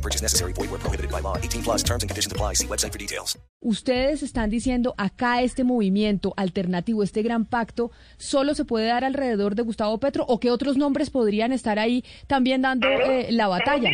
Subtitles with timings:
[0.00, 0.54] No purchase necessary.
[0.54, 1.36] Void where prohibited by law.
[1.36, 2.54] 18 plus terms and conditions apply.
[2.54, 3.38] See website for details.
[3.62, 9.54] Ustedes están diciendo acá este movimiento alternativo, este gran pacto, solo se puede dar alrededor
[9.54, 13.90] de Gustavo Petro o qué otros nombres podrían estar ahí también dando eh, la batalla.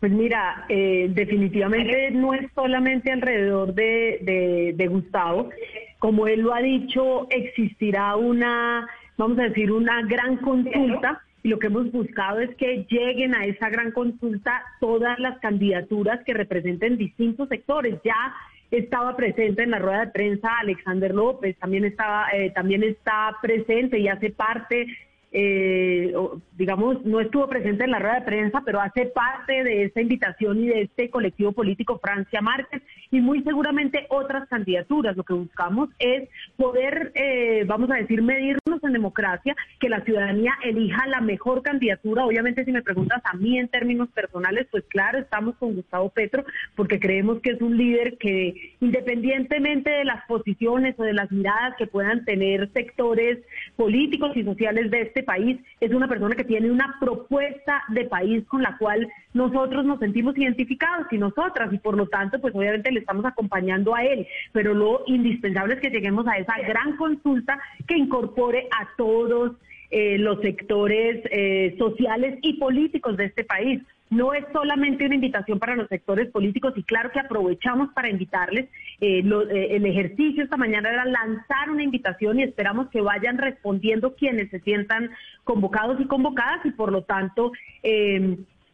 [0.00, 5.50] Pues mira, eh, definitivamente no es solamente alrededor de, de, de Gustavo.
[5.98, 11.58] Como él lo ha dicho, existirá una, vamos a decir, una gran consulta y lo
[11.58, 16.96] que hemos buscado es que lleguen a esa gran consulta todas las candidaturas que representen
[16.96, 18.00] distintos sectores.
[18.04, 18.34] Ya
[18.70, 23.98] estaba presente en la rueda de prensa Alexander López, también estaba, eh, también está presente
[23.98, 24.86] y hace parte
[25.30, 26.14] eh,
[26.56, 30.58] digamos, no estuvo presente en la rueda de prensa, pero hace parte de esta invitación
[30.60, 35.16] y de este colectivo político Francia Márquez y muy seguramente otras candidaturas.
[35.16, 40.52] Lo que buscamos es poder, eh, vamos a decir, medirnos en democracia, que la ciudadanía
[40.64, 42.24] elija la mejor candidatura.
[42.24, 46.44] Obviamente, si me preguntas a mí en términos personales, pues claro, estamos con Gustavo Petro,
[46.74, 51.74] porque creemos que es un líder que, independientemente de las posiciones o de las miradas
[51.76, 53.38] que puedan tener sectores
[53.76, 58.44] políticos y sociales de este país, es una persona que tiene una propuesta de país
[58.46, 62.92] con la cual nosotros nos sentimos identificados y nosotras, y por lo tanto, pues obviamente
[62.92, 67.60] le estamos acompañando a él, pero lo indispensable es que lleguemos a esa gran consulta
[67.86, 69.52] que incorpore a todos
[69.90, 73.80] eh, los sectores eh, sociales y políticos de este país.
[74.10, 78.68] No es solamente una invitación para los sectores políticos y claro que aprovechamos para invitarles.
[79.00, 84.50] Eh, el ejercicio esta mañana era lanzar una invitación y esperamos que vayan respondiendo quienes
[84.50, 85.10] se sientan
[85.44, 87.52] convocados y convocadas y por lo tanto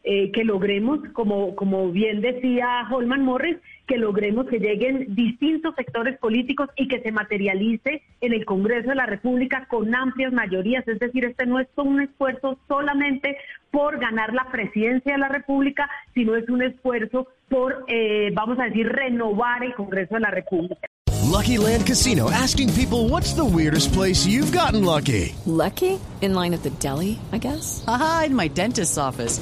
[0.07, 3.57] eh, que logremos, como, como bien decía Holman Morris,
[3.87, 8.95] que logremos que lleguen distintos sectores políticos y que se materialice en el Congreso de
[8.95, 10.87] la República con amplias mayorías.
[10.87, 13.35] Es decir, este no es un esfuerzo solamente
[13.71, 18.65] por ganar la presidencia de la República, sino es un esfuerzo por, eh, vamos a
[18.65, 20.87] decir, renovar el Congreso de la República.
[21.23, 25.35] Lucky Land Casino, asking people what's the weirdest place you've gotten lucky.
[25.47, 25.99] Lucky?
[26.21, 27.83] In line at the deli, I guess.
[27.87, 29.41] Aha, in my dentist's office.